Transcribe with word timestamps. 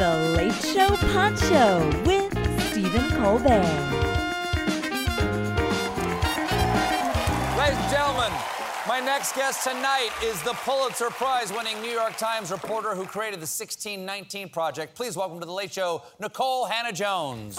The 0.00 0.16
Late 0.34 0.54
Show 0.54 0.96
Pod 1.12 1.38
Show 1.38 1.86
with 2.06 2.32
Stephen 2.70 3.10
Colbert. 3.10 3.60
Ladies 7.58 7.76
and 7.76 7.90
gentlemen, 7.90 8.32
my 8.88 9.02
next 9.04 9.36
guest 9.36 9.62
tonight 9.62 10.08
is 10.24 10.40
the 10.40 10.54
Pulitzer 10.64 11.10
Prize 11.10 11.52
winning 11.52 11.78
New 11.82 11.90
York 11.90 12.16
Times 12.16 12.50
reporter 12.50 12.94
who 12.94 13.04
created 13.04 13.40
the 13.40 13.42
1619 13.42 14.48
Project. 14.48 14.94
Please 14.94 15.18
welcome 15.18 15.38
to 15.38 15.44
The 15.44 15.52
Late 15.52 15.70
Show, 15.70 16.00
Nikole 16.18 16.70
Hannah 16.70 16.94
Jones. 16.94 17.58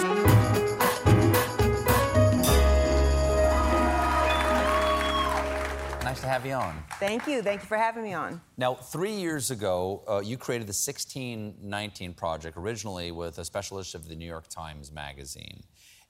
Nice 6.11 6.19
to 6.19 6.27
have 6.27 6.45
you 6.45 6.55
on. 6.55 6.83
Thank 6.99 7.25
you. 7.25 7.41
Thank 7.41 7.61
you 7.61 7.67
for 7.67 7.77
having 7.77 8.03
me 8.03 8.11
on. 8.11 8.41
Now, 8.57 8.73
three 8.73 9.13
years 9.13 9.49
ago, 9.49 10.03
uh, 10.09 10.19
you 10.19 10.35
created 10.35 10.67
the 10.67 10.75
1619 10.75 12.13
Project, 12.15 12.57
originally 12.57 13.13
with 13.13 13.37
a 13.37 13.45
special 13.45 13.79
issue 13.79 13.97
of 13.97 14.09
the 14.09 14.15
New 14.17 14.25
York 14.25 14.49
Times 14.49 14.91
Magazine. 14.91 15.63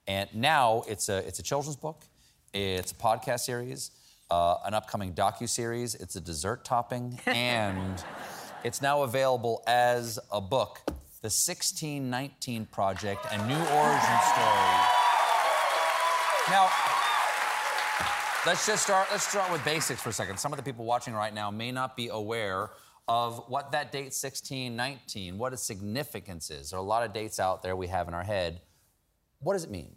And 0.08 0.28
now 0.34 0.82
it's 0.88 1.08
a, 1.08 1.18
it's 1.28 1.38
a 1.38 1.44
children's 1.44 1.76
book, 1.76 2.02
it's 2.52 2.92
a 2.92 2.96
podcast 2.96 3.42
series, 3.42 3.92
uh, 4.32 4.56
an 4.66 4.74
upcoming 4.74 5.14
docu-series, 5.14 5.94
it's 5.94 6.16
a 6.16 6.22
dessert 6.22 6.66
topping, 6.66 7.20
and 7.28 8.04
it's 8.64 8.82
now 8.82 9.04
available 9.04 9.62
as 9.68 10.18
a 10.32 10.42
book, 10.42 10.80
The 11.22 11.30
1619 11.30 12.66
Project, 12.72 13.28
a 13.30 13.38
new 13.48 13.54
origin 13.54 14.20
story. 14.34 14.82
Now, 16.50 16.72
Let's 18.44 18.66
just 18.66 18.82
start. 18.82 19.08
Let's 19.12 19.28
start 19.28 19.52
with 19.52 19.64
basics 19.64 20.02
for 20.02 20.10
a 20.10 20.14
second. 20.14 20.40
Some 20.40 20.52
of 20.52 20.58
the 20.58 20.64
people 20.64 20.84
watching 20.84 21.14
right 21.14 21.32
now 21.32 21.52
may 21.52 21.72
not 21.72 21.96
be 21.96 22.08
aware 22.08 22.72
of 23.08 23.44
what 23.50 23.72
that 23.74 23.92
date 23.92 24.16
1619, 24.16 25.38
what 25.38 25.54
its 25.54 25.62
significance 25.62 26.50
is. 26.50 26.72
There 26.72 26.80
are 26.80 26.84
a 26.84 26.86
lot 26.86 27.04
of 27.06 27.14
dates 27.14 27.40
out 27.40 27.62
there 27.62 27.76
we 27.76 27.86
have 27.86 28.08
in 28.08 28.16
our 28.16 28.24
head. 28.24 28.62
What 29.42 29.54
does 29.54 29.64
it 29.64 29.70
mean? 29.70 29.94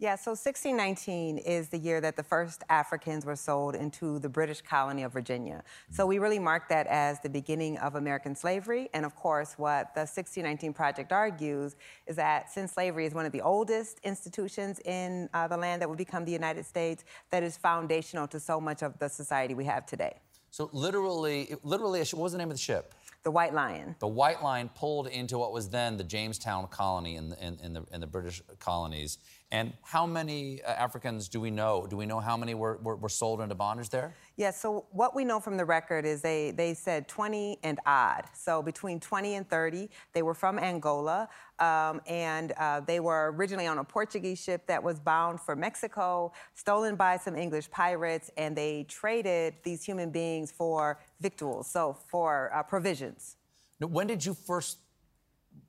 Yeah, 0.00 0.16
so 0.16 0.30
1619 0.30 1.36
is 1.36 1.68
the 1.68 1.76
year 1.76 2.00
that 2.00 2.16
the 2.16 2.22
first 2.22 2.64
Africans 2.70 3.26
were 3.26 3.36
sold 3.36 3.74
into 3.74 4.18
the 4.18 4.30
British 4.30 4.62
colony 4.62 5.02
of 5.02 5.12
Virginia. 5.12 5.62
So 5.90 6.06
we 6.06 6.18
really 6.18 6.38
mark 6.38 6.70
that 6.70 6.86
as 6.86 7.20
the 7.20 7.28
beginning 7.28 7.76
of 7.76 7.96
American 7.96 8.34
slavery. 8.34 8.88
And 8.94 9.04
of 9.04 9.14
course, 9.14 9.58
what 9.58 9.94
the 9.94 10.00
1619 10.00 10.72
Project 10.72 11.12
argues 11.12 11.76
is 12.06 12.16
that 12.16 12.50
since 12.50 12.72
slavery 12.72 13.04
is 13.04 13.12
one 13.12 13.26
of 13.26 13.32
the 13.32 13.42
oldest 13.42 13.98
institutions 14.02 14.80
in 14.86 15.28
uh, 15.34 15.46
the 15.48 15.58
land 15.58 15.82
that 15.82 15.88
will 15.90 15.96
become 15.96 16.24
the 16.24 16.32
United 16.32 16.64
States, 16.64 17.04
that 17.30 17.42
is 17.42 17.58
foundational 17.58 18.26
to 18.28 18.40
so 18.40 18.58
much 18.58 18.82
of 18.82 18.98
the 19.00 19.08
society 19.08 19.52
we 19.52 19.66
have 19.66 19.84
today. 19.84 20.14
So 20.50 20.70
literally, 20.72 21.54
literally, 21.62 22.00
what 22.00 22.14
was 22.14 22.32
the 22.32 22.38
name 22.38 22.50
of 22.50 22.56
the 22.56 22.62
ship? 22.62 22.94
The 23.22 23.30
White 23.30 23.52
Lion. 23.52 23.96
The 23.98 24.08
White 24.08 24.42
Lion 24.42 24.70
pulled 24.74 25.06
into 25.06 25.38
what 25.38 25.52
was 25.52 25.68
then 25.68 25.98
the 25.98 26.04
Jamestown 26.04 26.66
colony 26.68 27.16
in 27.16 27.28
the, 27.28 27.46
in, 27.46 27.58
in 27.62 27.72
the, 27.74 27.84
in 27.92 28.00
the 28.00 28.06
British 28.06 28.40
colonies. 28.58 29.18
And 29.52 29.74
how 29.82 30.06
many 30.06 30.62
uh, 30.62 30.70
Africans 30.70 31.28
do 31.28 31.38
we 31.38 31.50
know? 31.50 31.86
Do 31.86 31.96
we 31.96 32.06
know 32.06 32.20
how 32.20 32.36
many 32.36 32.54
were, 32.54 32.78
were, 32.82 32.96
were 32.96 33.08
sold 33.10 33.42
into 33.42 33.54
bondage 33.54 33.90
there? 33.90 34.14
Yeah, 34.36 34.52
so 34.52 34.86
what 34.92 35.14
we 35.14 35.24
know 35.24 35.38
from 35.38 35.58
the 35.58 35.64
record 35.66 36.06
is 36.06 36.22
they, 36.22 36.52
they 36.52 36.72
said 36.72 37.08
20 37.08 37.58
and 37.62 37.78
odd. 37.84 38.24
So 38.32 38.62
between 38.62 39.00
20 39.00 39.34
and 39.34 39.50
30, 39.50 39.90
they 40.14 40.22
were 40.22 40.34
from 40.34 40.58
Angola, 40.58 41.28
um, 41.60 42.00
and 42.06 42.52
uh, 42.52 42.80
they 42.80 43.00
were 43.00 43.32
originally 43.36 43.66
on 43.66 43.78
a 43.78 43.84
Portuguese 43.84 44.42
ship 44.42 44.66
that 44.66 44.82
was 44.82 44.98
bound 44.98 45.40
for 45.40 45.54
Mexico, 45.54 46.32
stolen 46.54 46.96
by 46.96 47.16
some 47.16 47.36
English 47.36 47.70
pirates, 47.70 48.30
and 48.36 48.56
they 48.56 48.84
traded 48.88 49.54
these 49.62 49.84
human 49.84 50.10
beings 50.10 50.50
for 50.50 50.98
victuals, 51.20 51.70
so 51.70 51.96
for 52.08 52.50
uh, 52.54 52.62
provisions. 52.62 53.36
Now, 53.78 53.88
when 53.88 54.06
did 54.06 54.24
you 54.24 54.34
first 54.34 54.78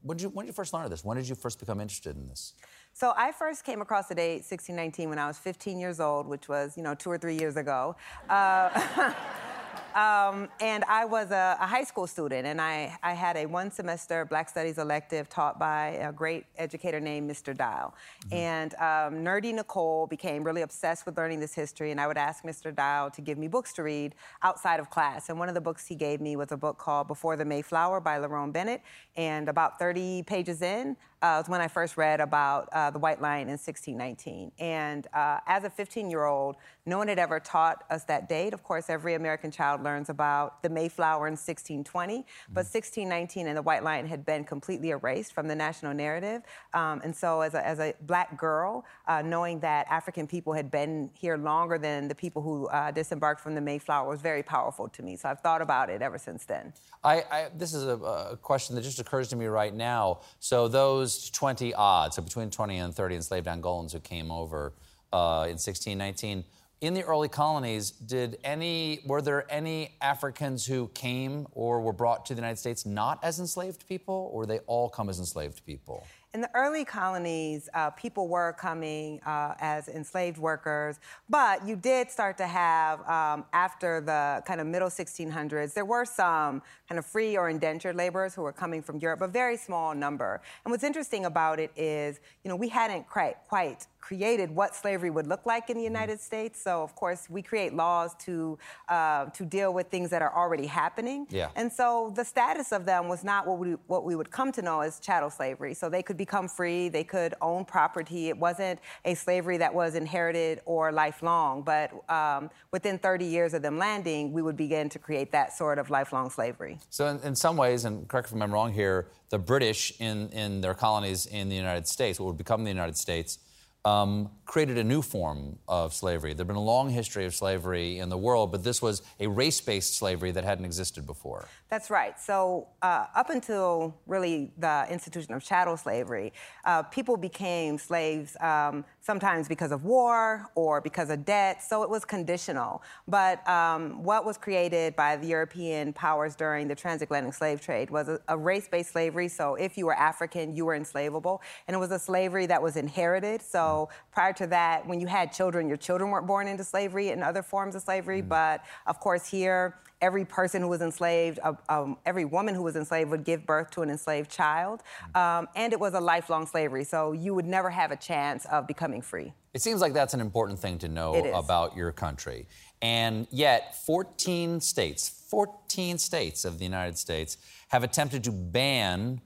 when 0.04 0.18
did 0.18 0.24
you 0.24 0.30
when 0.30 0.46
did 0.46 0.52
you 0.52 0.54
first 0.54 0.74
learn 0.74 0.84
of 0.84 0.90
this? 0.90 1.04
When 1.04 1.18
did 1.18 1.28
you 1.28 1.36
first 1.36 1.60
become 1.60 1.80
interested 1.80 2.16
in 2.16 2.28
this? 2.28 2.54
So 2.94 3.14
I 3.16 3.32
first 3.32 3.64
came 3.64 3.82
across 3.82 4.08
the 4.08 4.16
date 4.16 4.44
1619 4.44 5.10
when 5.10 5.20
I 5.20 5.28
was 5.28 5.38
15 5.38 5.80
years 5.80 6.00
old, 6.00 6.28
which 6.28 6.50
was 6.50 6.76
you 6.76 6.84
know 6.84 6.96
two 6.96 7.10
or 7.10 7.18
three 7.18 7.38
years 7.38 7.56
ago. 7.56 7.96
Uh, 8.30 9.14
Um, 9.96 10.48
and 10.62 10.86
I 10.86 11.04
was 11.04 11.32
a, 11.32 11.58
a, 11.60 11.68
high 11.68 11.84
school 11.84 12.08
student, 12.08 12.48
and 12.48 12.62
I, 12.62 12.98
I 13.04 13.12
had 13.12 13.36
a 13.36 13.46
one 13.46 13.72
semester 13.72 14.24
Black 14.24 14.48
Studies 14.48 14.78
elective 14.78 15.28
taught 15.28 15.60
by 15.60 16.00
a 16.02 16.14
great 16.14 16.46
educator 16.58 17.02
named 17.02 17.30
Mr. 17.30 17.56
Dial. 17.56 17.94
Mm-hmm. 18.26 18.34
And 18.34 18.74
um, 18.76 19.24
nerdy 19.26 19.54
Nikole 19.54 20.10
became 20.10 20.44
really 20.46 20.62
obsessed 20.62 21.06
with 21.06 21.18
learning 21.18 21.42
this 21.42 21.54
history, 21.54 21.92
and 21.92 22.00
I 22.00 22.08
would 22.08 22.18
ask 22.18 22.44
Mr. 22.44 22.74
Dial 22.74 23.12
to 23.12 23.22
give 23.22 23.38
me 23.38 23.50
books 23.50 23.74
to 23.74 23.84
read 23.84 24.16
outside 24.44 24.80
of 24.80 24.90
class. 24.90 25.28
And 25.28 25.38
one 25.38 25.50
of 25.50 25.56
the 25.56 25.62
books 25.62 25.86
he 25.86 25.96
gave 25.96 26.22
me 26.22 26.38
was 26.38 26.54
a 26.54 26.58
book 26.58 26.78
called 26.78 27.08
Before 27.08 27.36
the 27.36 27.46
Mayflower 27.46 28.00
by 28.00 28.18
Lerone 28.18 28.54
Bennett. 28.54 28.82
And 29.18 29.50
about 29.50 29.78
30 29.78 30.24
pages 30.24 30.62
in, 30.62 30.96
uh, 31.22 31.38
was 31.42 31.50
when 31.50 31.62
I 31.62 31.68
first 31.68 31.98
read 31.98 32.20
about 32.20 32.70
uh, 32.72 32.90
the 32.90 33.00
White 33.00 33.22
Lion 33.22 33.48
in 33.48 33.54
1619. 33.54 34.52
And 34.60 35.08
uh, 35.14 35.40
as 35.48 35.64
a 35.64 35.70
15 35.70 36.10
year 36.10 36.26
old, 36.26 36.56
no 36.86 36.98
one 36.98 37.08
had 37.08 37.20
ever 37.20 37.40
taught 37.40 37.84
us 37.90 38.04
that 38.06 38.28
date. 38.28 38.54
Of 38.54 38.64
course, 38.64 38.90
every 38.90 39.14
American 39.14 39.52
child 39.52 39.84
learns 39.84 40.10
about 40.10 40.64
the 40.64 40.70
Mayflower 40.70 41.28
in 41.28 41.34
1620, 41.34 42.20
mm-hmm. 42.20 42.54
but 42.54 42.66
1619 42.66 43.48
and 43.48 43.58
the 43.58 43.62
White 43.62 43.84
Lion 43.84 44.08
had 44.08 44.26
been 44.26 44.44
completely 44.44 44.90
erased 44.90 45.34
from 45.34 45.48
the 45.48 45.56
national 45.56 45.94
narrative. 45.94 46.42
Um, 46.74 47.02
and 47.04 47.16
so, 47.16 47.42
as 47.42 47.54
a, 47.54 47.66
as 47.66 47.80
a 47.80 47.94
black 48.02 48.38
girl, 48.38 48.86
uh, 49.08 49.22
knowing 49.22 49.60
that 49.60 49.86
African 49.90 50.26
people 50.26 50.54
had 50.54 50.72
been 50.72 51.12
here 51.14 51.38
longer 51.38 51.78
than 51.78 52.08
the 52.08 52.16
people 52.16 52.42
who 52.42 52.68
uh, 52.68 52.90
disembarked 52.92 53.42
from 53.42 53.54
the 53.54 53.62
Mayflower 53.62 54.08
was 54.08 54.22
very 54.22 54.42
powerful 54.42 54.88
to 54.90 55.04
me. 55.04 55.16
So 55.16 55.30
I've 55.30 55.42
thought 55.42 55.62
about 55.62 55.90
it 55.90 56.02
ever 56.02 56.18
since 56.18 56.46
then. 56.46 56.74
I, 57.04 57.24
I, 57.32 57.48
this 57.56 57.74
is 57.74 57.84
a, 57.84 57.98
a 57.98 58.38
question 58.38 58.76
that 58.76 58.82
just 58.82 59.00
occurs 59.00 59.28
to 59.30 59.36
me 59.36 59.46
right 59.46 59.74
now. 59.74 60.22
So 60.40 60.68
those 60.68 61.11
20 61.30 61.74
odd, 61.74 62.14
so 62.14 62.22
between 62.22 62.50
20 62.50 62.78
and 62.78 62.96
30 62.96 63.16
enslaved 63.16 63.48
Angolans 63.48 63.92
who 63.92 64.00
came 64.00 64.32
over 64.32 64.74
uh, 65.14 65.46
in 65.46 65.58
1619. 65.58 66.44
In 66.82 66.96
the 66.96 67.04
early 67.04 67.30
colonies, 67.30 67.92
did 67.92 68.40
any 68.44 69.02
were 69.06 69.22
there 69.22 69.46
any 69.52 69.96
Africans 70.02 70.66
who 70.66 70.88
came 70.96 71.48
or 71.52 71.80
were 71.80 71.94
brought 71.94 72.26
to 72.26 72.34
the 72.34 72.40
United 72.42 72.58
States 72.58 72.86
not 72.88 73.24
as 73.24 73.40
enslaved 73.40 73.88
people, 73.88 74.32
or 74.34 74.48
they 74.48 74.60
all 74.66 74.90
come 74.90 75.08
as 75.08 75.20
enslaved 75.20 75.64
people? 75.64 76.08
In 76.34 76.40
the 76.40 76.50
early 76.54 76.86
colonies, 76.86 77.68
uh, 77.74 77.90
people 77.90 78.30
were 78.30 78.54
coming 78.54 79.20
uh, 79.26 79.54
as 79.60 79.90
enslaved 79.90 80.38
workers, 80.38 80.98
but 81.30 81.68
you 81.68 81.76
did 81.76 82.10
start 82.10 82.38
to 82.38 82.48
have, 82.48 83.02
um, 83.02 83.44
after 83.52 84.00
the 84.00 84.42
kind 84.48 84.62
of 84.62 84.68
middle 84.68 84.88
1600s, 84.88 85.74
there 85.74 85.84
were 85.84 86.06
some 86.06 86.62
kind 86.88 86.98
of 86.98 87.06
free 87.06 87.36
or 87.36 87.50
indentured 87.50 87.98
laborers 87.98 88.34
who 88.34 88.44
were 88.44 88.54
coming 88.54 88.82
from 88.82 88.98
Europe, 89.00 89.20
a 89.20 89.28
very 89.28 89.58
small 89.58 89.94
number. 89.94 90.42
And 90.64 90.72
what's 90.72 90.86
interesting 90.86 91.26
about 91.26 91.60
it 91.60 91.70
is, 91.76 92.22
you 92.46 92.50
know, 92.50 92.56
we 92.56 92.70
hadn't 92.70 93.10
quite, 93.10 93.36
quite 93.50 93.88
created 94.02 94.54
what 94.54 94.76
slavery 94.76 95.10
would 95.10 95.28
look 95.28 95.46
like 95.46 95.70
in 95.70 95.78
the 95.78 95.84
United 95.84 96.20
States. 96.20 96.62
So, 96.62 96.84
of 96.84 96.96
course, 96.96 97.30
we 97.30 97.42
create 97.42 97.74
laws 97.74 98.16
to 98.26 98.58
uh, 98.90 99.26
to 99.26 99.46
deal 99.46 99.74
with 99.74 99.88
things 99.88 100.10
that 100.10 100.22
are 100.22 100.36
already 100.36 100.66
happening. 100.66 101.28
Yeah. 101.30 101.50
And 101.56 101.72
so, 101.72 102.12
the 102.16 102.26
status 102.26 102.72
of 102.72 102.86
them 102.86 103.08
was 103.08 103.24
not 103.24 103.48
what 103.48 103.60
we 103.60 103.74
what 103.88 104.04
we 104.04 104.16
would 104.16 104.32
come 104.32 104.52
to 104.54 104.62
know 104.62 104.82
as 104.82 105.00
chattel 105.00 105.30
slavery. 105.30 105.74
So 105.74 105.88
they 105.90 106.04
could 106.04 106.18
become 106.18 106.48
free, 106.48 106.90
they 106.90 107.04
could 107.04 107.36
own 107.42 107.64
property. 107.64 108.30
It 108.30 108.38
wasn't 108.38 108.80
a 109.06 109.14
slavery 109.14 109.58
that 109.58 109.74
was 109.74 109.96
inherited 109.96 110.62
or 110.66 110.92
lifelong. 110.92 111.62
But 111.62 111.92
um, 112.10 112.50
within 112.72 112.98
30 112.98 113.26
years 113.26 113.54
of 113.54 113.62
them 113.62 113.78
landing, 113.78 114.34
we 114.34 114.42
would 114.42 114.58
begin 114.58 114.90
to 114.90 115.00
create 115.00 115.32
that 115.32 115.54
sort 115.54 115.78
of 115.78 115.90
lifelong 115.90 116.30
slavery. 116.30 116.80
So, 116.90 117.08
in, 117.08 117.20
in 117.20 117.36
some 117.36 117.56
ways, 117.56 117.86
and 117.86 118.08
correct 118.08 118.32
me 118.32 118.40
if 118.40 118.44
I'm 118.44 118.52
wrong 118.52 118.74
here, 118.74 119.08
the 119.30 119.40
British 119.40 119.94
in 120.00 120.30
in 120.30 120.62
their 120.62 120.74
colonies 120.74 121.28
in 121.28 121.50
the 121.50 121.56
United 121.56 121.88
States, 121.88 122.20
what 122.20 122.28
would 122.28 122.38
become 122.38 122.64
the 122.64 122.70
United 122.70 122.98
States 122.98 123.38
um, 123.84 124.30
created 124.46 124.78
a 124.78 124.84
new 124.84 125.02
form 125.02 125.58
of 125.68 125.94
slavery. 125.94 126.34
There'd 126.34 126.48
been 126.48 126.58
a 126.58 126.62
long 126.62 126.90
history 126.90 127.26
of 127.26 127.34
slavery 127.34 128.00
in 128.00 128.10
the 128.10 128.18
world, 128.18 128.52
but 128.52 128.64
this 128.64 128.82
was 128.82 129.02
a 129.20 129.28
race-based 129.28 129.98
slavery 129.98 130.32
that 130.32 130.44
hadn't 130.44 130.66
existed 130.66 131.08
before. 131.08 131.48
That's 131.70 131.90
right. 131.90 132.20
So 132.20 132.68
uh, 132.82 133.06
up 133.16 133.30
until 133.30 133.96
really 134.06 134.52
the 134.58 134.86
institution 134.92 135.34
of 135.34 135.44
chattel 135.44 135.78
slavery, 135.78 136.34
uh, 136.66 136.84
people 136.84 137.16
became 137.16 137.78
slaves 137.78 138.36
um, 138.42 138.84
sometimes 139.00 139.48
because 139.48 139.72
of 139.72 139.86
war 139.86 140.48
or 140.54 140.82
because 140.82 141.10
of 141.10 141.26
debt. 141.26 141.64
So 141.64 141.82
it 141.82 141.90
was 141.90 142.04
conditional. 142.06 142.84
But 143.08 143.48
um, 143.48 144.04
what 144.04 144.26
was 144.26 144.38
created 144.38 144.96
by 144.98 145.16
the 145.16 145.28
European 145.28 145.94
powers 145.94 146.36
during 146.36 146.68
the 146.68 146.76
transatlantic 146.76 147.34
slave 147.34 147.62
trade 147.62 147.90
was 147.90 148.10
a, 148.10 148.20
a 148.28 148.38
race-based 148.38 148.92
slavery. 148.92 149.30
So 149.30 149.56
if 149.56 149.78
you 149.78 149.86
were 149.86 149.96
African, 149.96 150.56
you 150.56 150.66
were 150.66 150.76
enslavable, 150.76 151.42
and 151.68 151.74
it 151.74 151.80
was 151.80 151.92
a 151.92 152.00
slavery 152.00 152.46
that 152.48 152.62
was 152.62 152.76
inherited. 152.76 153.42
So 153.42 153.71
so 153.72 153.90
prior 154.12 154.34
to 154.34 154.48
that, 154.48 154.86
when 154.88 155.00
you 155.00 155.08
had 155.08 155.32
children, 155.32 155.68
your 155.68 155.78
children 155.78 156.10
weren't 156.10 156.28
born 156.28 156.48
into 156.48 156.64
slavery 156.64 157.10
and 157.10 157.24
other 157.24 157.44
forms 157.44 157.76
of 157.76 157.82
slavery. 157.82 158.22
Mm. 158.22 158.30
But 158.30 158.66
of 158.88 159.00
course, 159.00 159.26
here, 159.28 159.76
every 160.02 160.26
person 160.26 160.62
who 160.62 160.68
was 160.68 160.82
enslaved, 160.82 161.40
uh, 161.44 161.54
um, 161.70 161.98
every 162.06 162.26
woman 162.26 162.56
who 162.56 162.64
was 162.64 162.76
enslaved 162.76 163.12
would 163.12 163.24
give 163.24 163.46
birth 163.46 163.70
to 163.72 163.82
an 163.82 163.90
enslaved 163.90 164.30
child. 164.30 164.82
Mm. 165.14 165.40
Um, 165.40 165.48
and 165.56 165.74
it 165.74 165.80
was 165.80 165.94
a 165.94 166.02
lifelong 166.02 166.46
slavery. 166.46 166.84
So 166.84 167.12
you 167.12 167.34
would 167.34 167.46
never 167.46 167.70
have 167.70 167.92
a 167.92 167.98
chance 167.98 168.46
of 168.46 168.68
becoming 168.68 169.02
free. 169.02 169.34
It 169.54 169.62
seems 169.62 169.82
like 169.82 169.94
that's 169.94 170.14
an 170.14 170.22
important 170.22 170.60
thing 170.60 170.78
to 170.80 170.88
know 170.88 171.14
about 171.34 171.76
your 171.76 171.92
country. 171.92 172.48
And 172.82 173.28
yet, 173.30 173.76
14 173.86 174.60
states, 174.62 175.10
14 175.30 175.98
states 175.98 176.46
of 176.46 176.58
the 176.58 176.64
United 176.64 176.98
States 176.98 177.38
have 177.68 177.84
attempted 177.84 178.24
to 178.24 178.32
ban 178.32 179.22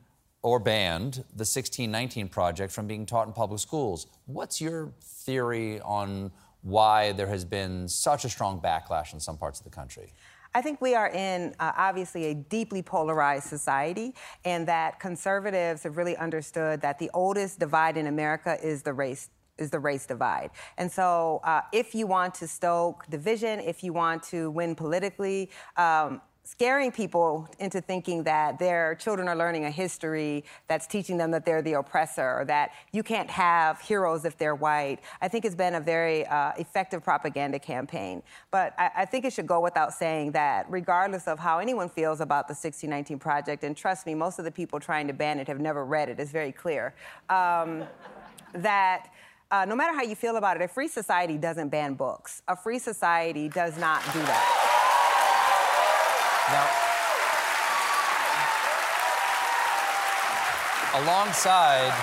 or 0.45 0.59
banned 0.59 1.15
the 1.33 1.41
1619 1.41 2.27
Project 2.27 2.71
from 2.71 2.85
being 2.85 3.03
taught 3.03 3.25
in 3.25 3.33
public 3.33 3.59
schools. 3.59 4.05
What's 4.27 4.61
your 4.61 4.93
theory 5.01 5.81
on 5.81 6.31
why 6.61 7.13
there 7.13 7.25
has 7.25 7.43
been 7.43 7.87
such 7.87 8.25
a 8.25 8.29
strong 8.29 8.61
backlash 8.61 9.11
in 9.13 9.19
some 9.19 9.37
parts 9.37 9.59
of 9.59 9.63
the 9.63 9.71
country? 9.71 10.13
I 10.53 10.61
think 10.61 10.81
we 10.81 10.93
are 10.93 11.09
in 11.09 11.55
uh, 11.59 11.71
obviously 11.75 12.25
a 12.25 12.35
deeply 12.35 12.83
polarized 12.83 13.47
society, 13.47 14.13
and 14.45 14.67
that 14.67 14.99
conservatives 14.99 15.81
have 15.81 15.97
really 15.97 16.15
understood 16.15 16.79
that 16.81 16.99
the 16.99 17.09
oldest 17.15 17.57
divide 17.57 17.97
in 17.97 18.05
America 18.05 18.55
is 18.63 18.83
the 18.83 18.93
race 18.93 19.31
is 19.57 19.71
the 19.71 19.79
race 19.79 20.05
divide. 20.05 20.51
And 20.77 20.91
so, 20.91 21.39
uh, 21.43 21.61
if 21.71 21.95
you 21.95 22.05
want 22.05 22.35
to 22.35 22.47
stoke 22.47 23.05
division, 23.09 23.61
if 23.61 23.83
you 23.83 23.93
want 23.93 24.21
to 24.23 24.51
win 24.51 24.75
politically, 24.75 25.49
um, 25.77 26.21
scaring 26.45 26.91
people 26.91 27.49
into 27.57 27.81
thinking 27.81 28.23
that 28.23 28.59
their 28.59 28.93
children 28.95 29.27
are 29.27 29.35
learning 29.35 29.65
a 29.65 29.71
history 29.71 30.45
that's 30.67 30.85
teaching 30.85 31.17
them 31.17 31.31
that 31.31 31.43
they're 31.43 31.63
the 31.63 31.73
oppressor 31.73 32.39
or 32.39 32.45
that 32.45 32.71
you 32.93 33.01
can't 33.01 33.29
have 33.29 33.81
heroes 33.81 34.25
if 34.25 34.37
they're 34.37 34.53
white, 34.53 34.99
I 35.21 35.27
think 35.27 35.43
it's 35.43 35.55
been 35.55 35.73
a 35.73 35.81
very 35.81 36.25
uh, 36.27 36.51
effective 36.59 37.03
propaganda 37.03 37.57
campaign. 37.57 38.21
But 38.51 38.75
I, 38.77 38.91
I, 38.97 39.05
think 39.05 39.25
it 39.25 39.33
should 39.33 39.47
go 39.47 39.59
without 39.59 39.91
saying 39.91 40.33
that 40.33 40.67
regardless 40.69 41.27
of 41.27 41.39
how 41.39 41.57
anyone 41.57 41.89
feels 41.89 42.21
about 42.21 42.47
the 42.47 42.53
1619 42.53 43.17
Project, 43.17 43.63
and 43.63 43.75
trust 43.75 44.05
me, 44.05 44.13
most 44.13 44.37
of 44.37 44.45
the 44.45 44.51
people 44.51 44.79
trying 44.79 45.07
to 45.07 45.13
ban 45.13 45.39
it 45.39 45.47
have 45.47 45.59
never 45.59 45.83
read 45.83 46.09
it, 46.09 46.19
it's 46.19 46.31
very 46.31 46.51
clear, 46.51 46.93
um, 47.29 47.83
that 48.53 49.07
uh, 49.49 49.65
no 49.65 49.75
matter 49.75 49.95
how 49.95 50.03
you 50.03 50.15
feel 50.15 50.37
about 50.37 50.57
it, 50.57 50.63
a 50.63 50.67
free 50.67 50.87
society 50.87 51.37
doesn't 51.37 51.69
ban 51.69 51.95
books. 51.95 52.43
A 52.47 52.55
free 52.55 52.79
society 52.79 53.49
does 53.49 53.79
not 53.79 54.03
do 54.13 54.19
that. 54.19 54.74
Now, 56.51 56.69
alongside 60.93 61.93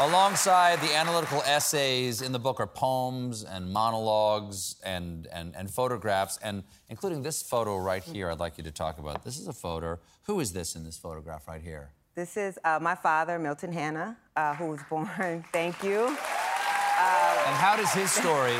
alongside 0.00 0.80
the 0.80 0.94
analytical 0.94 1.40
essays 1.46 2.20
in 2.20 2.32
the 2.32 2.38
book 2.38 2.60
are 2.60 2.66
poems 2.66 3.44
and 3.44 3.72
monologues 3.72 4.76
and, 4.84 5.28
and, 5.32 5.54
and 5.56 5.70
photographs 5.70 6.36
and 6.42 6.64
including 6.88 7.22
this 7.22 7.42
photo 7.42 7.78
right 7.78 8.02
here 8.02 8.28
i'd 8.30 8.40
like 8.40 8.58
you 8.58 8.64
to 8.64 8.72
talk 8.72 8.98
about. 8.98 9.24
This 9.24 9.38
is 9.38 9.46
a 9.46 9.52
photo. 9.52 9.98
Who 10.24 10.40
is 10.40 10.52
this 10.52 10.74
in 10.74 10.84
this 10.84 10.98
photograph 10.98 11.46
right 11.46 11.62
here? 11.62 11.90
This 12.14 12.36
is 12.36 12.58
uh, 12.64 12.78
my 12.82 12.96
father 12.96 13.38
Milton 13.38 13.72
Hannah 13.72 14.16
uh, 14.36 14.54
who 14.56 14.66
was 14.66 14.80
born 14.90 15.44
thank 15.52 15.82
you. 15.82 16.00
Uh, 16.00 17.44
and 17.46 17.56
how 17.56 17.76
does 17.76 17.92
his 17.92 18.10
story 18.10 18.56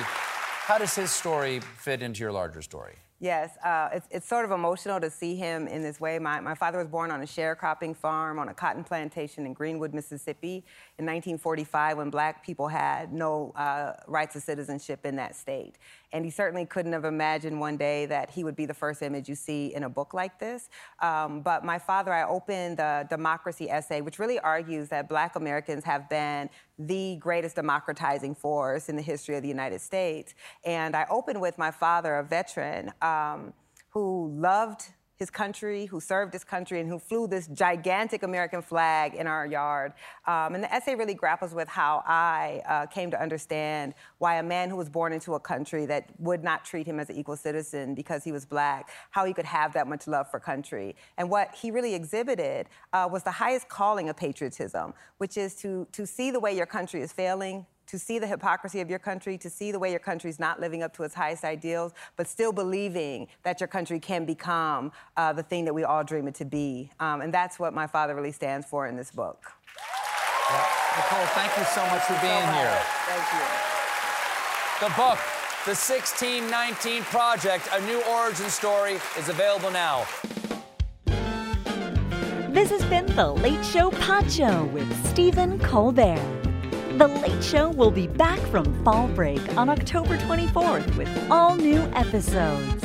how 0.66 0.78
does 0.78 0.94
his 0.94 1.10
story 1.10 1.60
fit 1.60 2.00
into 2.00 2.20
your 2.20 2.32
larger 2.32 2.62
story 2.62 2.94
Yes, 3.24 3.56
uh, 3.64 3.88
it's, 3.90 4.06
it's 4.10 4.28
sort 4.28 4.44
of 4.44 4.50
emotional 4.50 5.00
to 5.00 5.08
see 5.08 5.34
him 5.34 5.66
in 5.66 5.82
this 5.82 5.98
way. 5.98 6.18
My, 6.18 6.40
my 6.40 6.54
father 6.54 6.76
was 6.76 6.88
born 6.88 7.10
on 7.10 7.22
a 7.22 7.24
sharecropping 7.24 7.96
farm 7.96 8.38
on 8.38 8.50
a 8.50 8.54
cotton 8.54 8.84
plantation 8.84 9.46
in 9.46 9.54
Greenwood, 9.54 9.94
Mississippi 9.94 10.62
in 10.98 11.06
1945 11.06 11.96
when 11.96 12.10
black 12.10 12.44
people 12.44 12.68
had 12.68 13.14
no 13.14 13.50
uh, 13.56 13.94
rights 14.06 14.36
of 14.36 14.42
citizenship 14.42 15.06
in 15.06 15.16
that 15.16 15.34
state. 15.34 15.76
And 16.12 16.22
he 16.26 16.30
certainly 16.30 16.66
couldn't 16.66 16.92
have 16.92 17.06
imagined 17.06 17.58
one 17.58 17.78
day 17.78 18.04
that 18.06 18.28
he 18.28 18.44
would 18.44 18.54
be 18.54 18.66
the 18.66 18.74
first 18.74 19.00
image 19.00 19.26
you 19.26 19.34
see 19.34 19.74
in 19.74 19.84
a 19.84 19.88
book 19.88 20.12
like 20.12 20.38
this. 20.38 20.68
Um, 21.00 21.40
but 21.40 21.64
my 21.64 21.78
father, 21.78 22.12
I 22.12 22.24
opened 22.24 22.76
the 22.76 23.06
democracy 23.08 23.70
essay, 23.70 24.02
which 24.02 24.18
really 24.18 24.38
argues 24.38 24.90
that 24.90 25.08
black 25.08 25.34
Americans 25.34 25.82
have 25.84 26.10
been 26.10 26.50
the 26.78 27.16
greatest 27.16 27.56
democratizing 27.56 28.34
force 28.34 28.88
in 28.88 28.96
the 28.96 29.02
history 29.02 29.36
of 29.36 29.42
the 29.42 29.48
United 29.48 29.80
States. 29.80 30.34
And 30.64 30.94
I 30.94 31.06
opened 31.08 31.40
with 31.40 31.56
my 31.56 31.70
father, 31.70 32.16
a 32.16 32.22
veteran 32.22 32.92
um, 33.00 33.13
who 33.90 34.30
loved 34.34 34.86
his 35.16 35.30
country, 35.30 35.86
who 35.86 36.00
served 36.00 36.32
his 36.32 36.42
country, 36.42 36.80
and 36.80 36.88
who 36.88 36.98
flew 36.98 37.28
this 37.28 37.46
gigantic 37.46 38.22
American 38.24 38.60
flag 38.60 39.14
in 39.14 39.26
our 39.26 39.46
yard. 39.46 39.92
Um, 40.26 40.54
and 40.54 40.64
the 40.64 40.72
essay 40.74 40.96
really 40.96 41.14
grapples 41.14 41.54
with 41.54 41.68
how 41.68 42.02
I 42.04 42.62
uh, 42.68 42.86
came 42.86 43.10
to 43.12 43.20
understand 43.20 43.94
why 44.18 44.36
a 44.36 44.42
man 44.42 44.70
who 44.70 44.76
was 44.76 44.88
born 44.88 45.12
into 45.12 45.34
a 45.34 45.40
country 45.40 45.86
that 45.86 46.10
would 46.18 46.42
not 46.42 46.64
treat 46.64 46.86
him 46.86 46.98
as 46.98 47.10
an 47.10 47.16
equal 47.16 47.36
citizen 47.36 47.94
because 47.94 48.24
he 48.24 48.32
was 48.32 48.44
black, 48.44 48.90
how 49.10 49.24
he 49.24 49.32
could 49.32 49.44
have 49.44 49.72
that 49.74 49.86
much 49.86 50.08
love 50.08 50.28
for 50.30 50.40
country. 50.40 50.96
And 51.16 51.30
what 51.30 51.54
he 51.54 51.70
really 51.70 51.94
exhibited 51.94 52.68
uh, 52.92 53.08
was 53.10 53.22
the 53.22 53.30
highest 53.30 53.68
calling 53.68 54.08
of 54.08 54.16
patriotism, 54.16 54.94
which 55.18 55.36
is 55.36 55.54
to, 55.56 55.86
to 55.92 56.06
see 56.06 56.32
the 56.32 56.40
way 56.40 56.56
your 56.56 56.66
country 56.66 57.02
is 57.02 57.12
failing, 57.12 57.66
to 57.86 57.98
see 57.98 58.18
the 58.18 58.26
hypocrisy 58.26 58.80
of 58.80 58.90
your 58.90 58.98
country, 58.98 59.36
to 59.38 59.50
see 59.50 59.72
the 59.72 59.78
way 59.78 59.90
your 59.90 60.00
country 60.00 60.30
is 60.30 60.38
not 60.38 60.60
living 60.60 60.82
up 60.82 60.94
to 60.96 61.02
its 61.02 61.14
highest 61.14 61.44
ideals, 61.44 61.92
but 62.16 62.26
still 62.26 62.52
believing 62.52 63.28
that 63.42 63.60
your 63.60 63.68
country 63.68 64.00
can 64.00 64.24
become 64.24 64.92
uh, 65.16 65.32
the 65.32 65.42
thing 65.42 65.64
that 65.64 65.74
we 65.74 65.84
all 65.84 66.04
dream 66.04 66.28
it 66.28 66.34
to 66.36 66.44
be. 66.44 66.90
Um, 67.00 67.20
and 67.20 67.32
that's 67.32 67.58
what 67.58 67.74
my 67.74 67.86
father 67.86 68.14
really 68.14 68.32
stands 68.32 68.66
for 68.66 68.86
in 68.86 68.96
this 68.96 69.10
book. 69.10 69.52
Well, 70.50 70.66
Nikole, 70.94 71.26
thank 71.28 71.56
you 71.56 71.64
so 71.64 71.84
much 71.86 72.02
for 72.02 72.18
being 72.20 72.44
so 72.44 72.52
here. 72.52 72.78
Thank 73.06 73.32
you. 73.32 73.64
The 74.80 74.94
book, 74.94 75.18
The 75.64 75.74
1619 75.74 77.02
Project, 77.04 77.68
a 77.72 77.80
new 77.86 78.02
origin 78.02 78.50
story, 78.50 78.98
is 79.18 79.28
available 79.28 79.70
now. 79.70 80.04
This 82.50 82.70
has 82.70 82.84
been 82.84 83.06
The 83.16 83.32
Late 83.32 83.64
Show 83.64 83.90
Pod 83.90 84.30
Show 84.30 84.64
with 84.66 85.06
Stephen 85.08 85.58
Colbert. 85.58 86.43
The 86.96 87.08
Late 87.08 87.42
Show 87.42 87.70
will 87.70 87.90
be 87.90 88.06
back 88.06 88.38
from 88.38 88.84
fall 88.84 89.08
break 89.08 89.56
on 89.56 89.68
October 89.68 90.16
24th 90.16 90.96
with 90.96 91.08
all 91.28 91.56
new 91.56 91.80
episodes. 91.92 92.84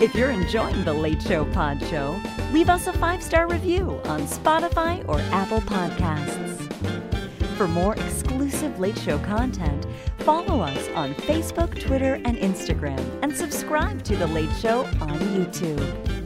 If 0.00 0.16
you're 0.16 0.32
enjoying 0.32 0.82
The 0.84 0.92
Late 0.92 1.22
Show 1.22 1.44
Pod 1.52 1.80
Show, 1.86 2.20
leave 2.52 2.68
us 2.68 2.88
a 2.88 2.92
five 2.94 3.22
star 3.22 3.46
review 3.46 4.00
on 4.06 4.22
Spotify 4.22 5.08
or 5.08 5.20
Apple 5.30 5.60
Podcasts. 5.60 6.60
For 7.56 7.68
more 7.68 7.94
exclusive 7.94 8.80
Late 8.80 8.98
Show 8.98 9.18
content, 9.20 9.86
follow 10.18 10.60
us 10.60 10.88
on 10.96 11.14
Facebook, 11.14 11.80
Twitter, 11.80 12.14
and 12.24 12.36
Instagram, 12.36 13.00
and 13.22 13.32
subscribe 13.32 14.02
to 14.02 14.16
The 14.16 14.26
Late 14.26 14.54
Show 14.56 14.86
on 15.00 15.20
YouTube. 15.20 16.23